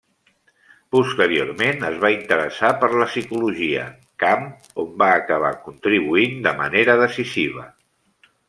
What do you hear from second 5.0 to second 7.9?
va acabar contribuint de manera decisiva.